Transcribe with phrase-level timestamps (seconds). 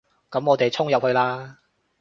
[0.31, 1.59] 噉我哋衝入去啦